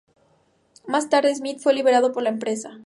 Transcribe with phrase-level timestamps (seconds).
[0.87, 2.79] Más tarde, Smith fue liberado por la empresa.